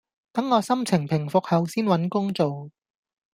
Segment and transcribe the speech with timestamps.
[0.31, 2.71] 等我心情平復後先搵工做